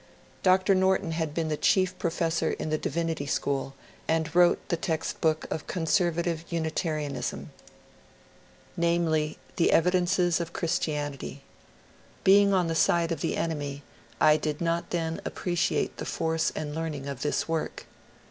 [0.41, 0.73] Dr.
[0.73, 1.31] Norton had.
[1.31, 3.75] been the chief professor in the Divinity School,
[4.07, 7.51] and wrote the text book of conservative Unitarianism,
[8.75, 11.43] 160 MONCURE DANIEL CONWAY namely, '* The Evidences of Christianity.''
[12.23, 13.83] Being on the side of the enemy,
[14.19, 17.85] I did not then appreciate the force and learn ing of this work.